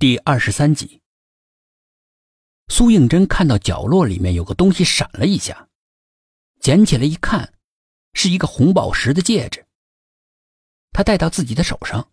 [0.00, 1.02] 第二十三集，
[2.68, 5.66] 苏应真看到角落里面有个东西闪了一下，
[6.60, 7.52] 捡起来一看，
[8.12, 9.66] 是一个红宝石的戒指。
[10.92, 12.08] 他戴到自己的手上，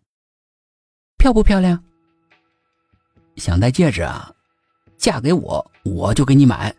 [1.20, 1.84] 漂不漂亮？
[3.36, 4.34] 想戴戒指啊？
[4.98, 6.76] 嫁给我，我就给你买。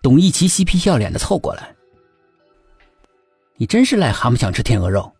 [0.00, 1.76] 董一奇嬉皮笑脸的凑过来，
[3.56, 5.14] 你真是癞蛤蟆想吃天鹅肉。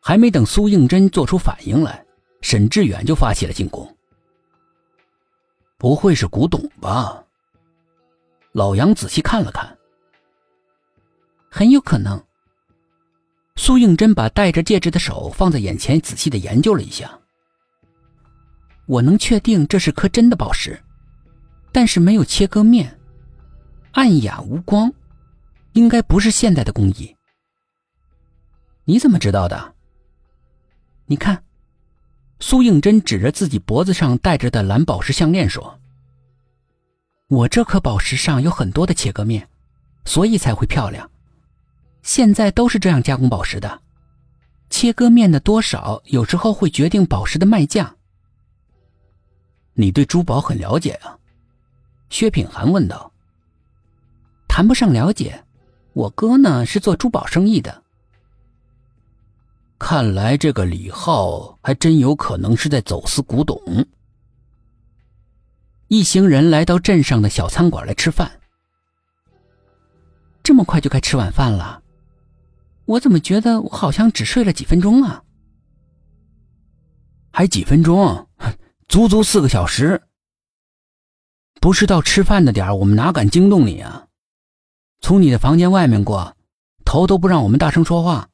[0.00, 2.04] 还没等苏应真做出反应来。
[2.40, 3.96] 沈志远就发起了进攻。
[5.76, 7.24] 不会是古董吧？
[8.52, 9.78] 老杨仔细看了看，
[11.50, 12.20] 很有可能。
[13.56, 17.16] 苏应真把戴着戒指的手放在眼前，仔细的研究了一下。
[18.86, 20.82] 我能确定这是颗真的宝石，
[21.70, 22.98] 但是没有切割面，
[23.92, 24.92] 暗哑无光，
[25.72, 27.14] 应该不是现代的工艺。
[28.84, 29.74] 你怎么知道的？
[31.06, 31.44] 你看。
[32.48, 35.78] 苏应真指着自己脖子上戴着的蓝宝石项链说
[37.28, 39.46] ：“我这颗宝石上有很多的切割面，
[40.06, 41.10] 所以才会漂亮。
[42.00, 43.82] 现在都是这样加工宝石的，
[44.70, 47.94] 切割面的多少有时候会决定宝石的卖价。”
[49.76, 51.18] 你对珠宝很了解啊？
[52.08, 53.12] 薛品涵问道。
[54.48, 55.44] “谈不上了解，
[55.92, 57.82] 我哥呢是做珠宝生意的。”
[59.78, 63.58] 看来这个李浩还真有可能是在走私古董。
[65.86, 68.40] 一行人来到镇上的小餐馆来吃饭。
[70.42, 71.82] 这么快就该吃晚饭了，
[72.86, 75.22] 我怎么觉得我好像只睡了几分钟啊？
[77.30, 78.28] 还几分钟？
[78.88, 80.02] 足足四个小时。
[81.60, 84.06] 不是到吃饭的点我们哪敢惊动你啊？
[85.00, 86.36] 从你的房间外面过，
[86.84, 88.28] 头都不让我们大声说话。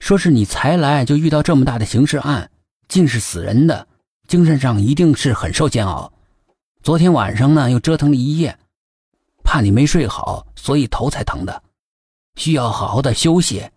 [0.00, 2.50] 说是你才来就遇到这么大的刑事案，
[2.88, 3.86] 尽是死人的，
[4.26, 6.12] 精神上一定是很受煎熬。
[6.82, 8.58] 昨天晚上呢又折腾了一夜，
[9.42, 11.62] 怕你没睡好，所以头才疼的，
[12.36, 13.68] 需要好好的休息。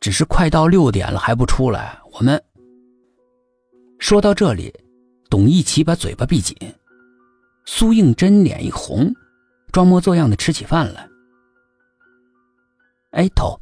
[0.00, 2.42] 只是快到六点了还不出来，我们
[4.00, 4.74] 说到这里，
[5.30, 6.56] 董一奇把嘴巴闭紧，
[7.64, 9.14] 苏应真脸一红，
[9.70, 11.08] 装模作样的吃起饭来。
[13.12, 13.61] 哎，头。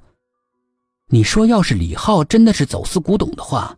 [1.13, 3.77] 你说，要是李浩真的是走私古董的话，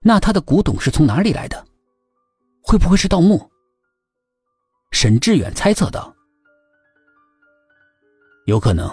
[0.00, 1.66] 那他的古董是从哪里来的？
[2.62, 3.50] 会不会是盗墓？
[4.92, 6.14] 沈志远猜测道
[8.46, 8.88] ：“有可能。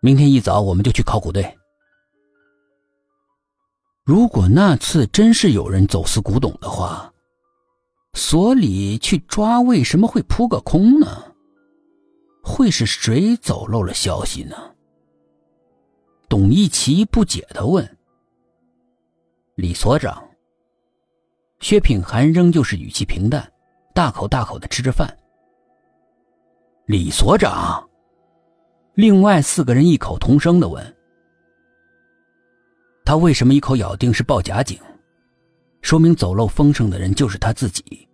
[0.00, 1.58] 明天一早我们就去考古队。
[4.04, 7.12] 如果那次真是有人走私古董的话，
[8.14, 11.34] 所里去抓为什么会扑个空呢？
[12.44, 14.56] 会是谁走漏了消息呢？”
[16.50, 17.88] 董一奇不解的问
[19.54, 20.20] ：“李所长。”
[21.60, 23.48] 薛品涵仍旧是语气平淡，
[23.94, 25.16] 大口大口的吃着饭。
[26.86, 27.88] 李所长，
[28.94, 30.84] 另外四个人异口同声的问
[33.06, 34.76] ：“他为什么一口咬定是报假警？
[35.82, 38.08] 说明走漏风声的人就是他自己，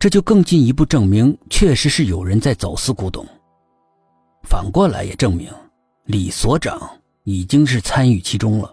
[0.00, 3.24] 这就更进一步证明，确实是有人在走私古董。
[4.42, 5.48] 反过来也证明，
[6.06, 6.76] 李所长。”
[7.26, 8.72] 已经是参与其中了。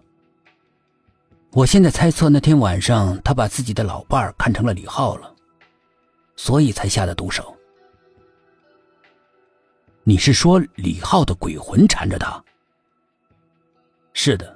[1.54, 5.34] 我现在猜测，那天晚上他把自己的老伴看成了李浩了，
[6.36, 7.58] 所以才下的毒手。
[10.04, 12.44] 你是说李浩的鬼魂缠着他？
[14.14, 14.56] 是的。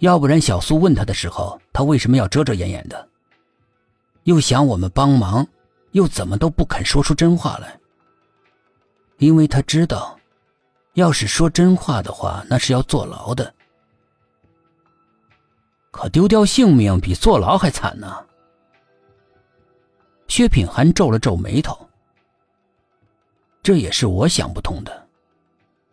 [0.00, 3.08] 要不然小苏问他的时候，他为什么要遮遮掩掩的？
[4.24, 5.46] 又想我们帮忙，
[5.92, 7.80] 又怎么都不肯说出真话来？
[9.16, 10.18] 因为他知道。
[10.94, 13.54] 要是说真话的话，那是要坐牢的。
[15.90, 18.26] 可丢掉性命比坐牢还惨呢。
[20.28, 21.88] 薛品涵皱了皱眉头，
[23.62, 25.08] 这也是我想不通的。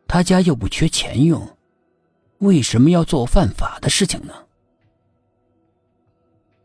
[0.08, 1.58] 他家又不缺钱用，
[2.40, 4.34] 为什么要做犯法的事情呢？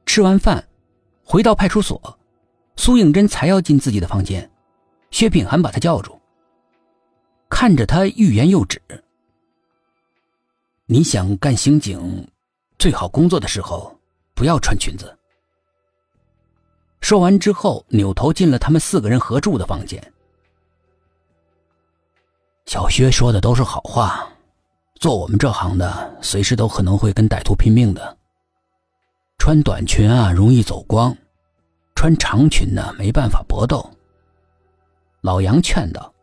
[0.06, 0.66] 吃完饭，
[1.25, 2.19] 回到派出所，
[2.76, 4.48] 苏应真才要进自己的房间，
[5.10, 6.20] 薛品涵把他叫住。
[7.54, 8.82] 看着他欲言又止。
[10.86, 12.26] 你想干刑警，
[12.80, 13.96] 最好工作的时候
[14.34, 15.16] 不要穿裙子。
[17.00, 20.02] 说完之后，扭头进了他们四个人合住的房间。
[22.66, 24.28] 小薛说的都是好话，
[24.96, 28.18] 做我们这行的，随时都可能会跟歹徒拼命的。
[29.38, 31.16] 穿短裙啊，容易走光；
[31.94, 33.88] 穿长裙呢，没办法搏斗。
[35.20, 36.13] 老杨劝道。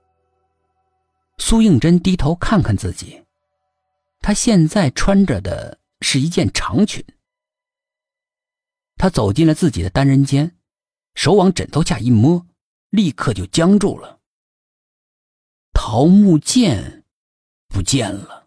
[1.42, 3.24] 苏应真低头看看自己，
[4.20, 7.04] 她现在穿着的是一件长裙。
[8.96, 10.56] 他走进了自己的单人间，
[11.16, 12.46] 手往枕头下一摸，
[12.92, 14.20] 立刻就僵住了。
[15.74, 17.04] 桃木剑
[17.68, 18.41] 不见了。